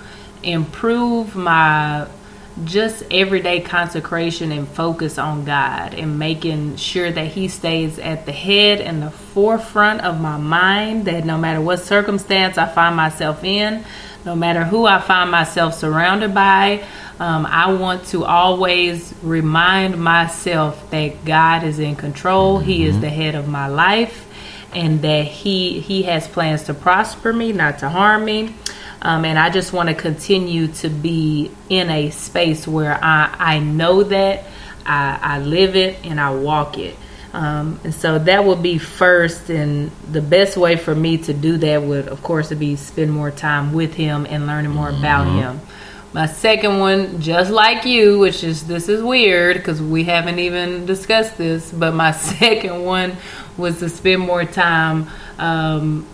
[0.44, 2.06] improve my
[2.64, 8.32] just everyday consecration and focus on God and making sure that He stays at the
[8.32, 11.06] head and the forefront of my mind.
[11.06, 13.84] That no matter what circumstance I find myself in,
[14.26, 16.84] no matter who I find myself surrounded by,
[17.20, 22.60] um, I want to always remind myself that God is in control.
[22.60, 24.28] He is the head of my life,
[24.74, 28.54] and that He He has plans to prosper me, not to harm me.
[29.04, 33.60] Um, and I just want to continue to be in a space where I, I
[33.60, 34.46] know that
[34.86, 36.96] I, I live it and I walk it.
[37.34, 41.58] Um, and so that would be first, and the best way for me to do
[41.58, 45.26] that would, of course, to be spend more time with him and learning more about
[45.26, 45.60] him.
[46.14, 50.86] My second one, just like you, which is this is weird because we haven't even
[50.86, 53.18] discussed this, but my second one
[53.58, 56.08] was to spend more time um,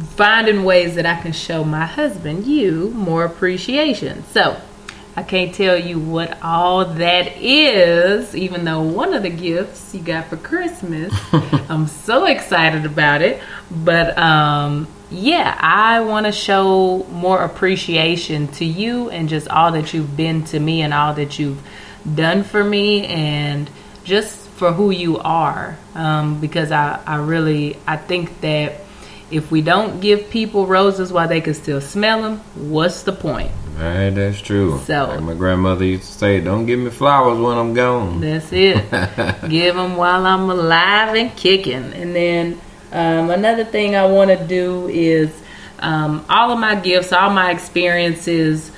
[0.00, 4.24] finding ways that I can show my husband, you, more appreciation.
[4.32, 4.60] So
[5.16, 10.00] I can't tell you what all that is, even though one of the gifts you
[10.00, 11.12] got for Christmas,
[11.68, 13.42] I'm so excited about it.
[13.70, 19.92] But um, yeah, I want to show more appreciation to you and just all that
[19.92, 21.60] you've been to me and all that you've
[22.14, 23.68] done for me and
[24.04, 25.76] just for who you are.
[25.94, 28.79] Um, because I, I really, I think that
[29.30, 32.38] if we don't give people roses while they can still smell them,
[32.70, 33.50] what's the point?
[33.78, 34.78] Right, that's true.
[34.84, 38.52] So- like my grandmother used to say, "Don't give me flowers when I'm gone." That's
[38.52, 38.76] it.
[39.48, 41.94] Give them while I'm alive and kicking.
[41.94, 42.60] And then
[42.92, 45.30] um, another thing I want to do is
[45.78, 48.70] um, all of my gifts, all my experiences,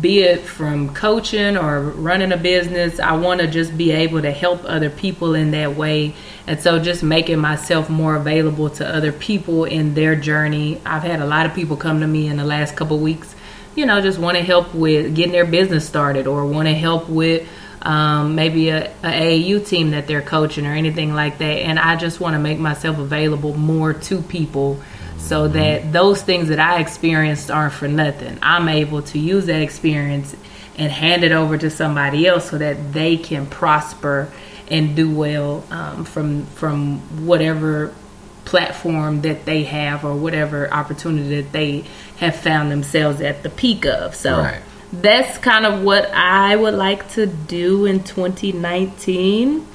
[0.00, 4.30] be it from coaching or running a business, I want to just be able to
[4.30, 6.14] help other people in that way.
[6.46, 10.80] And so just making myself more available to other people in their journey.
[10.84, 13.34] I've had a lot of people come to me in the last couple weeks,
[13.74, 17.08] you know, just want to help with getting their business started or want to help
[17.08, 17.48] with
[17.82, 21.44] um, maybe a, a AAU team that they're coaching or anything like that.
[21.44, 24.80] And I just want to make myself available more to people
[25.18, 28.38] so that those things that I experienced aren't for nothing.
[28.42, 30.36] I'm able to use that experience
[30.76, 34.30] and hand it over to somebody else so that they can prosper
[34.68, 37.92] and do well um, from from whatever
[38.44, 41.84] platform that they have or whatever opportunity that they
[42.18, 44.14] have found themselves at the peak of.
[44.14, 44.60] So Right.
[44.92, 49.66] that's kind of what I would like to do in 2019.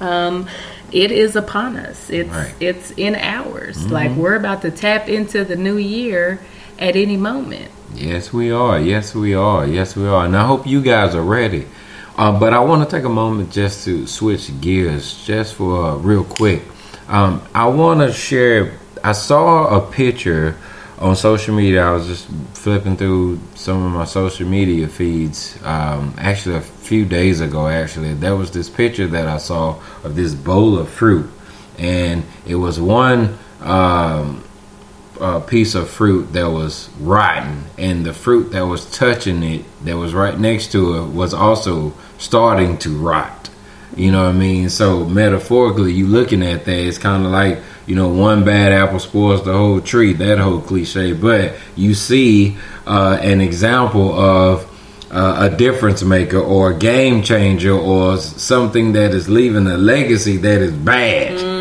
[0.00, 0.46] Um,
[0.92, 2.10] it is upon us.
[2.10, 2.54] It's Right.
[2.60, 3.90] it's in hours.
[3.90, 6.40] Like we're about to tap into the new year
[6.78, 7.70] at any moment.
[7.94, 8.78] Yes, we are.
[8.78, 9.66] Yes, we are.
[9.66, 10.24] Yes, we are.
[10.26, 11.66] And I hope you guys are ready.
[12.16, 15.96] Uh, but I want to take a moment just to switch gears, just for uh,
[15.96, 16.62] real quick.
[17.08, 18.78] Um, I want to share.
[19.04, 20.56] I saw a picture
[20.98, 21.84] on social media.
[21.84, 25.58] I was just flipping through some of my social media feeds.
[25.62, 30.16] Um, actually, a few days ago, actually, there was this picture that I saw of
[30.16, 31.30] this bowl of fruit,
[31.78, 33.36] and it was one.
[33.60, 34.42] Um,
[35.20, 39.96] uh, piece of fruit that was rotten, and the fruit that was touching it, that
[39.96, 43.50] was right next to it, was also starting to rot.
[43.96, 44.68] You know what I mean?
[44.68, 48.98] So metaphorically, you looking at that, it's kind of like you know, one bad apple
[48.98, 50.12] spoils the whole tree.
[50.12, 54.70] That whole cliche, but you see uh, an example of
[55.10, 60.36] uh, a difference maker or a game changer or something that is leaving a legacy
[60.38, 61.55] that is bad.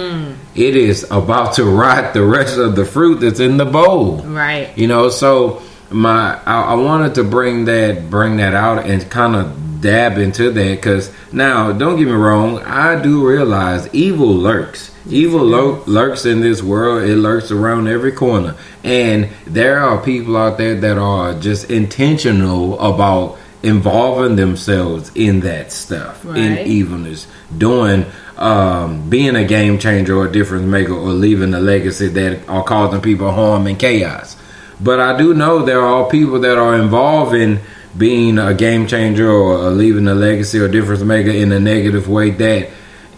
[0.55, 4.17] It is about to rot the rest of the fruit that's in the bowl.
[4.19, 4.75] Right.
[4.77, 9.35] You know, so my I, I wanted to bring that bring that out and kind
[9.35, 14.91] of dab into that because now don't get me wrong, I do realize evil lurks.
[15.07, 17.07] Evil lur- lurks in this world.
[17.07, 22.79] It lurks around every corner, and there are people out there that are just intentional
[22.79, 28.05] about involving themselves in that stuff, in evilness, doing
[28.37, 32.63] um, being a game changer or a difference maker or leaving a legacy that are
[32.63, 34.35] causing people harm and chaos.
[34.79, 37.61] But I do know there are people that are involved in
[37.97, 42.31] being a game changer or leaving a legacy or difference maker in a negative way
[42.31, 42.69] that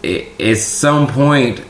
[0.03, 1.63] at some point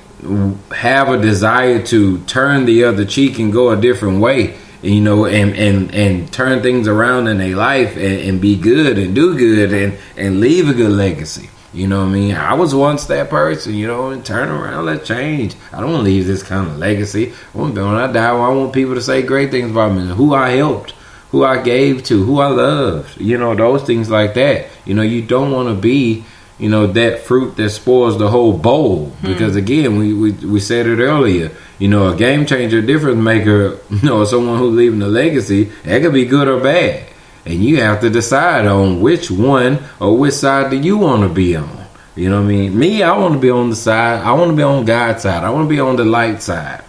[0.76, 5.26] have a desire to turn the other cheek and go a different way you know
[5.26, 9.38] and and and turn things around in their life and, and be good and do
[9.38, 12.36] good and and leave a good legacy you know what I mean?
[12.36, 15.56] I was once that person, you know, and turn around, let's change.
[15.72, 17.34] I don't want to leave this kind of legacy.
[17.54, 20.92] When I die, I want people to say great things about me, who I helped,
[21.30, 24.70] who I gave to, who I loved, you know, those things like that.
[24.86, 26.26] You know, you don't want to be,
[26.58, 29.10] you know, that fruit that spoils the whole bowl.
[29.10, 29.28] Hmm.
[29.28, 33.80] Because again, we, we, we said it earlier, you know, a game changer, difference maker,
[33.92, 37.08] you know, someone who's leaving a legacy, that could be good or bad
[37.48, 41.30] and you have to decide on which one or which side do you want to
[41.30, 41.86] be on.
[42.14, 42.78] You know what I mean?
[42.78, 44.22] Me, I want to be on the side.
[44.22, 45.46] I want to be on God's side.
[45.46, 46.84] I want to be on the light side.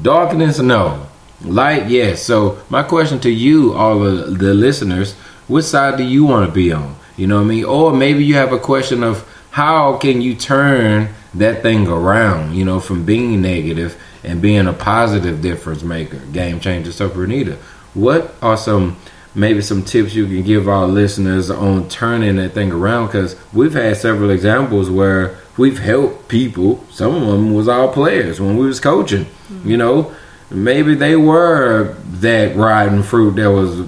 [0.00, 1.06] Darkness, no.
[1.42, 2.22] Light, yes.
[2.22, 5.14] So my question to you, all of the listeners,
[5.48, 6.96] which side do you want to be on?
[7.16, 7.64] You know what I mean?
[7.64, 12.54] Or maybe you have a question of how can you turn that thing around?
[12.54, 16.92] You know, from being negative and being a positive difference maker, game changer.
[16.92, 17.56] So, Bernita,
[17.94, 18.98] what are some
[19.36, 23.74] maybe some tips you can give our listeners on turning that thing around because we've
[23.74, 26.84] had several examples where we've helped people.
[26.90, 29.68] Some of them was our players when we was coaching mm-hmm.
[29.68, 30.14] you know?
[30.48, 33.78] Maybe they were that riding fruit that was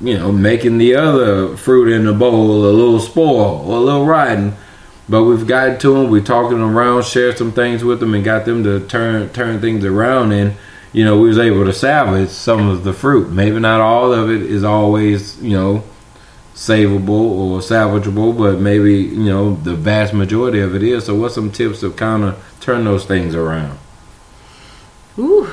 [0.00, 4.04] you know making the other fruit in the bowl a little spoil or a little
[4.04, 4.56] riding
[5.08, 8.24] but we've gotten to them we're talking them around shared some things with them and
[8.24, 10.32] got them to turn turn things around.
[10.32, 10.56] And
[10.92, 13.30] you know, we was able to salvage some of the fruit.
[13.30, 15.84] Maybe not all of it is always, you know,
[16.54, 21.06] savable or salvageable, but maybe, you know, the vast majority of it is.
[21.06, 23.78] So what's some tips to kind of turn those things around?
[25.18, 25.52] Ooh.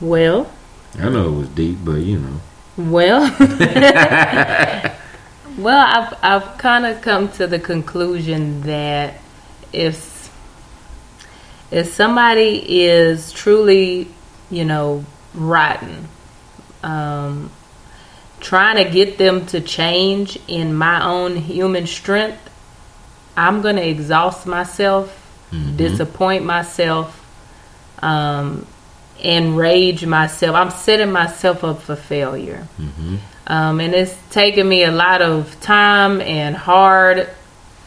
[0.00, 0.50] Well,
[0.98, 2.40] I know it was deep, but you know.
[2.76, 3.20] Well,
[5.58, 9.14] well, I've I've kind of come to the conclusion that
[9.72, 10.30] if
[11.70, 14.08] if somebody is truly,
[14.50, 15.04] you know,
[15.34, 16.08] rotten,
[16.82, 17.50] um,
[18.40, 22.38] trying to get them to change in my own human strength,
[23.36, 25.22] I'm gonna exhaust myself,
[25.76, 27.22] disappoint myself,
[28.02, 28.66] um,
[29.22, 30.54] enrage myself.
[30.54, 32.66] I'm setting myself up for failure.
[33.46, 37.28] Um, and it's taken me a lot of time and hard,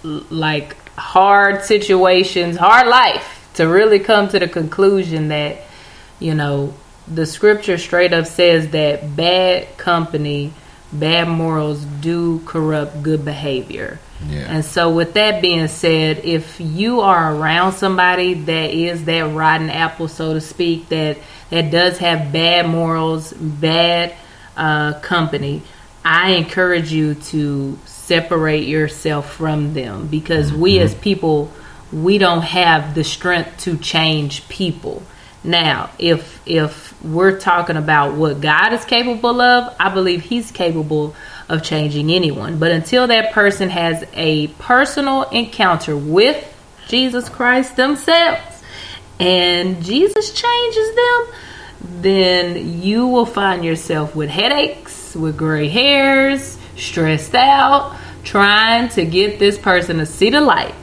[0.03, 5.57] like hard situations, hard life to really come to the conclusion that,
[6.19, 6.73] you know,
[7.07, 10.53] the scripture straight up says that bad company,
[10.93, 13.99] bad morals do corrupt good behavior.
[14.27, 14.53] Yeah.
[14.53, 19.69] And so, with that being said, if you are around somebody that is that rotten
[19.69, 21.17] apple, so to speak, that
[21.49, 24.13] that does have bad morals, bad
[24.57, 25.61] uh, company,
[26.03, 31.51] I encourage you to separate yourself from them because we as people,
[31.91, 35.03] we don't have the strength to change people.
[35.43, 41.15] Now, if if we're talking about what God is capable of, I believe He's capable
[41.47, 42.59] of changing anyone.
[42.59, 46.45] But until that person has a personal encounter with
[46.87, 48.63] Jesus Christ themselves
[49.19, 51.27] and Jesus changes them,
[52.01, 59.39] then you will find yourself with headaches, with gray hairs, stressed out, trying to get
[59.39, 60.75] this person to see the light.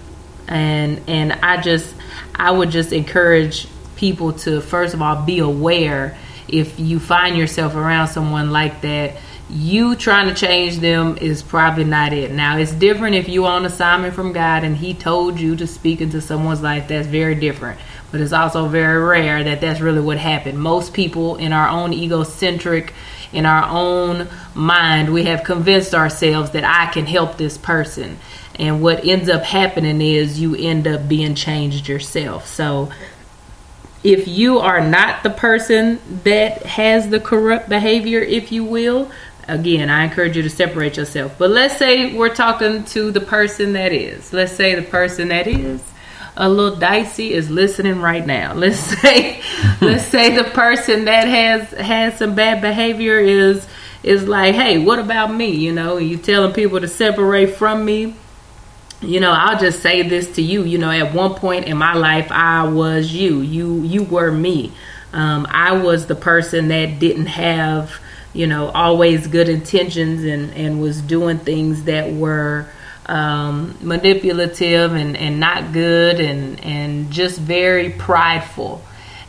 [0.49, 1.95] And and I just
[2.35, 6.17] I would just encourage people to first of all be aware
[6.49, 9.17] if you find yourself around someone like that
[9.49, 12.33] you trying to change them is probably not it.
[12.33, 16.01] Now it's different if you on assignment from God and He told you to speak
[16.01, 16.89] into someone's life.
[16.89, 17.79] That's very different.
[18.11, 20.59] But it's also very rare that that's really what happened.
[20.59, 22.93] Most people in our own egocentric,
[23.33, 28.19] in our own mind, we have convinced ourselves that I can help this person.
[28.59, 32.47] And what ends up happening is you end up being changed yourself.
[32.49, 32.91] So
[34.07, 39.11] if you are not the person that has the corrupt behavior, if you will,
[39.49, 41.35] again, I encourage you to separate yourself.
[41.37, 44.33] But let's say we're talking to the person that is.
[44.33, 45.83] Let's say the person that is
[46.37, 48.55] a little dicey is listening right now.
[48.67, 49.43] Let's say
[49.81, 53.67] let's say the person that has has some bad behavior is
[54.03, 58.15] is like, "Hey, what about me?" You know, you telling people to separate from me.
[59.03, 61.95] You know, I'll just say this to you, you know, at one point in my
[61.95, 63.41] life I was you.
[63.41, 64.73] You you were me.
[65.13, 67.99] Um, I was the person that didn't have
[68.37, 72.69] you know, always good intentions and, and was doing things that were
[73.07, 78.83] um, manipulative and, and not good and, and just very prideful.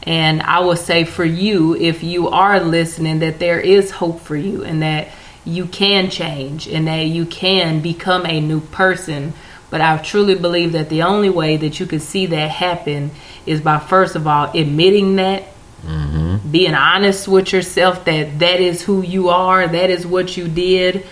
[0.03, 4.35] And I would say for you, if you are listening, that there is hope for
[4.35, 5.07] you and that
[5.45, 9.33] you can change and that you can become a new person.
[9.69, 13.11] But I truly believe that the only way that you can see that happen
[13.45, 15.43] is by, first of all, admitting that
[15.83, 16.49] Mm-hmm.
[16.49, 21.05] Being honest with yourself that that is who you are, that is what you did,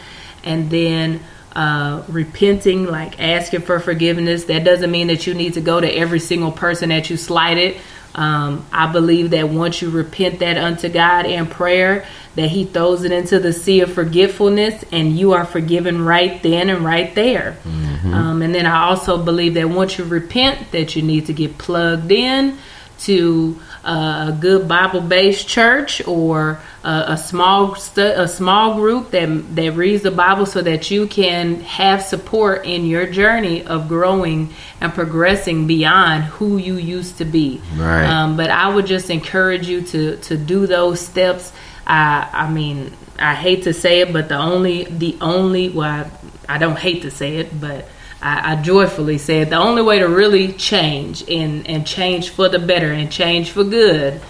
[0.44, 1.22] and then
[1.56, 4.46] uh, repenting, like asking for forgiveness.
[4.46, 7.78] That doesn't mean that you need to go to every single person that you slighted.
[8.16, 13.04] Um, I believe that once you repent that unto God in prayer, that He throws
[13.04, 17.58] it into the sea of forgetfulness, and you are forgiven right then and right there.
[17.64, 18.14] Mm-hmm.
[18.14, 21.58] Um, and then I also believe that once you repent, that you need to get
[21.58, 22.58] plugged in
[22.98, 29.74] to a good Bible-based church or a, a small stu- a small group that that
[29.74, 34.94] reads the Bible so that you can have support in your journey of growing and
[34.94, 37.62] progressing beyond who you used to be.
[37.76, 38.06] Right.
[38.06, 41.52] Um, but I would just encourage you to to do those steps.
[41.86, 46.10] I I mean I hate to say it, but the only the only well
[46.48, 47.88] I, I don't hate to say it, but
[48.22, 52.60] I, I joyfully said the only way to really change and, and change for the
[52.60, 54.22] better and change for good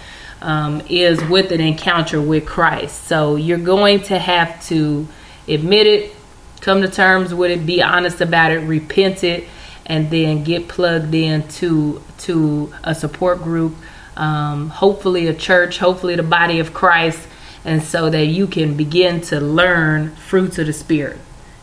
[0.42, 3.04] um, is with an encounter with Christ.
[3.04, 5.08] So you're going to have to
[5.48, 6.14] admit it,
[6.60, 9.48] come to terms with it, be honest about it, repent it,
[9.86, 13.74] and then get plugged in to, to a support group,
[14.16, 17.26] um, hopefully a church, hopefully the body of Christ,
[17.66, 21.18] and so that you can begin to learn fruits of the Spirit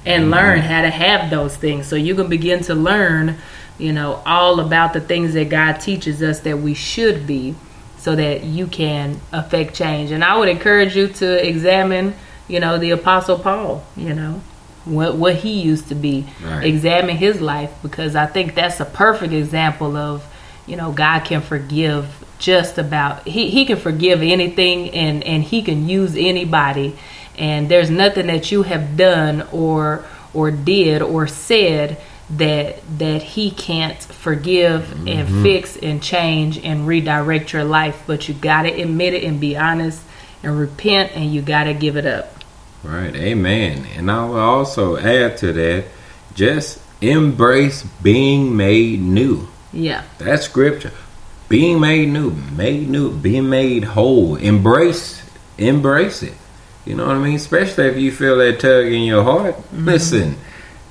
[0.06, 1.88] and learn how to have those things.
[1.88, 3.38] So you can begin to learn,
[3.78, 7.56] you know, all about the things that God teaches us that we should be
[7.98, 10.12] so that you can affect change.
[10.12, 12.16] And I would encourage you to examine,
[12.50, 14.42] you know, the apostle Paul, you know,
[14.84, 16.28] what what he used to be.
[16.44, 16.66] Right.
[16.66, 20.26] Examine his life because I think that's a perfect example of,
[20.68, 25.62] you know, God can forgive just about he, he can forgive anything and and he
[25.62, 26.96] can use anybody.
[27.38, 33.50] And there's nothing that you have done or or did or said that that he
[33.50, 35.08] can't forgive mm-hmm.
[35.08, 38.04] and fix and change and redirect your life.
[38.06, 40.02] But you got to admit it and be honest
[40.44, 42.30] and repent and you got to give it up.
[42.84, 43.16] Right.
[43.16, 43.88] Amen.
[43.96, 45.86] And i will also add to that
[46.36, 49.48] just embrace being made new.
[49.72, 50.04] Yeah.
[50.18, 50.92] That's scripture
[51.54, 52.32] being made new
[52.64, 55.06] made new being made whole embrace
[55.58, 56.38] embrace it
[56.86, 57.36] you know what I mean?
[57.36, 59.56] Especially if you feel that tug in your heart.
[59.56, 59.86] Mm-hmm.
[59.86, 60.36] Listen,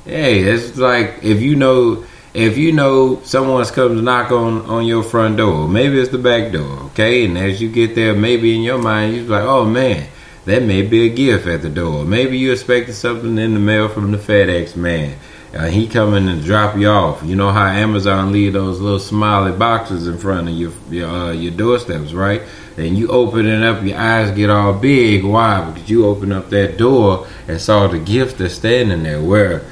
[0.04, 4.86] hey, it's like if you know if you know someone's come to knock on on
[4.86, 7.26] your front door, maybe it's the back door, okay?
[7.26, 10.08] And as you get there, maybe in your mind you're like, oh man,
[10.46, 12.06] that may be a gift at the door.
[12.06, 15.18] Maybe you expected something in the mail from the FedEx man.
[15.54, 17.22] Uh, he coming to drop you off.
[17.22, 21.32] You know how Amazon leave those little smiley boxes in front of your your, uh,
[21.32, 22.42] your doorsteps, right?
[22.76, 25.24] and you open it up, your eyes get all big.
[25.24, 25.70] Why?
[25.70, 29.20] Because you open up that door and saw the gift that's standing there.
[29.22, 29.62] Where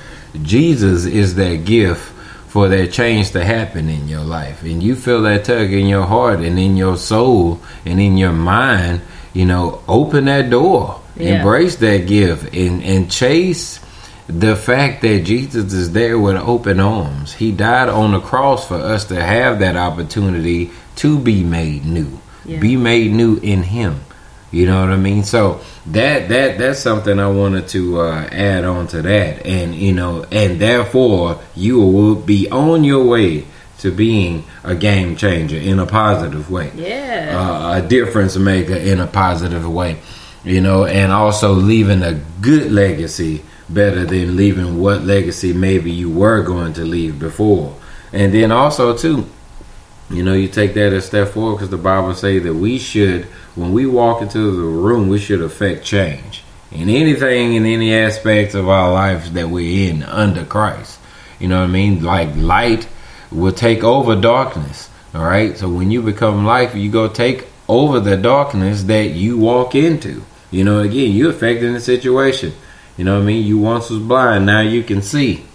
[0.42, 2.12] Jesus is that gift
[2.48, 6.04] for that change to happen in your life, and you feel that tug in your
[6.04, 9.02] heart and in your soul and in your mind.
[9.32, 11.36] You know, open that door, yeah.
[11.36, 13.78] embrace that gift, and and chase
[14.30, 17.32] the fact that Jesus is there with open arms.
[17.32, 22.20] He died on the cross for us to have that opportunity to be made new.
[22.44, 22.60] Yeah.
[22.60, 24.00] be made new in him.
[24.50, 25.22] You know what i mean?
[25.24, 29.46] So that that that's something i wanted to uh, add on to that.
[29.46, 33.46] And you know and therefore you will be on your way
[33.78, 36.72] to being a game changer in a positive way.
[36.74, 37.36] Yeah.
[37.38, 39.98] Uh, a difference maker in a positive way.
[40.44, 43.42] You know and also leaving a good legacy
[43.72, 47.76] better than leaving what legacy maybe you were going to leave before
[48.12, 49.26] and then also too
[50.10, 53.26] you know, you take that a step forward because the Bible say that we should,
[53.54, 56.42] when we walk into the room, we should affect change
[56.72, 60.98] in anything in any aspects of our lives that we're in under Christ.
[61.38, 62.02] You know what I mean?
[62.02, 62.88] Like light
[63.30, 64.90] will take over darkness.
[65.14, 65.56] All right.
[65.56, 70.24] So when you become light, you go take over the darkness that you walk into.
[70.50, 72.52] You know, again, you're affecting the situation.
[73.00, 73.46] You know what I mean?
[73.46, 75.46] You once was blind, now you can see.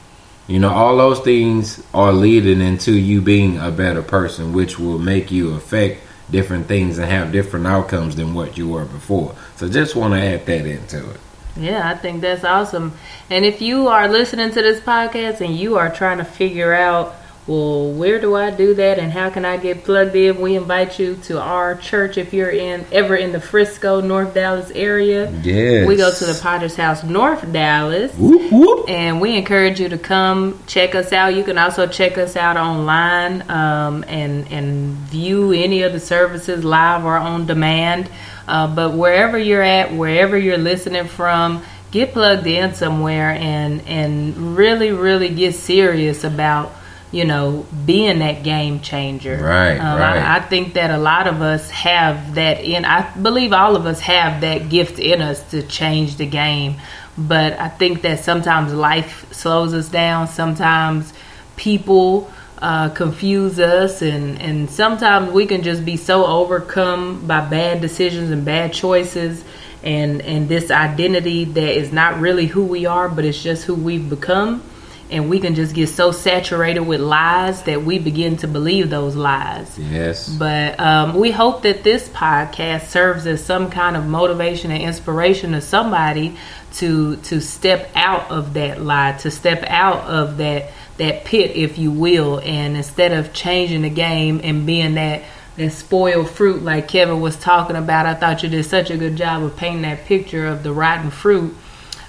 [0.48, 4.98] You know, all those things are leading into you being a better person, which will
[4.98, 9.36] make you affect different things and have different outcomes than what you were before.
[9.58, 11.20] So just want to add that into it.
[11.56, 12.93] Yeah, I think that's awesome.
[13.30, 17.16] And if you are listening to this podcast and you are trying to figure out,
[17.48, 20.41] well, where do I do that and how can I get plugged in?
[20.41, 24.72] We invite you to our church if you're in ever in the Frisco, North Dallas
[24.72, 25.30] area.
[25.43, 25.88] Yes.
[25.88, 28.12] We go to the Potter's House, North Dallas.
[28.16, 28.89] Whoop, whoop.
[28.89, 31.36] And we encourage you to come check us out.
[31.36, 36.64] You can also check us out online um, and and view any of the services
[36.64, 38.10] live or on demand.
[38.48, 44.58] Uh, but wherever you're at, wherever you're listening from, get plugged in somewhere and and
[44.58, 46.74] really really get serious about
[47.16, 49.38] you know being that game changer.
[49.38, 50.18] Right, Um, right.
[50.18, 52.84] I, I think that a lot of us have that in.
[52.84, 56.76] I believe all of us have that gift in us to change the game.
[57.18, 60.28] But I think that sometimes life slows us down.
[60.28, 61.13] Sometimes
[61.55, 67.80] people uh, confuse us, and and sometimes we can just be so overcome by bad
[67.80, 69.43] decisions and bad choices.
[69.84, 73.76] And, and this identity that is not really who we are, but it's just who
[73.76, 74.63] we've become
[75.12, 79.16] and we can just get so saturated with lies that we begin to believe those
[79.16, 79.78] lies.
[79.78, 80.30] Yes.
[80.30, 85.51] But um, we hope that this podcast serves as some kind of motivation and inspiration
[85.51, 86.38] to somebody
[86.74, 91.78] to to step out of that lie, to step out of that that pit, if
[91.78, 95.24] you will, and instead of changing the game and being that
[95.58, 99.16] that spoiled fruit like Kevin was talking about, I thought you did such a good
[99.16, 101.56] job of painting that picture of the rotten fruit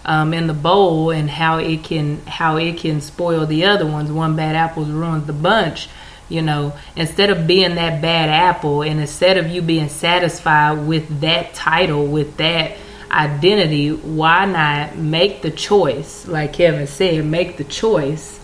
[0.07, 4.11] um, in the bowl and how it can how it can spoil the other ones.
[4.11, 5.89] One bad apple ruins the bunch.
[6.29, 11.21] You know, instead of being that bad apple, and instead of you being satisfied with
[11.21, 12.73] that title, with that
[13.11, 18.41] identity, why not make the choice, like Kevin said, make the choice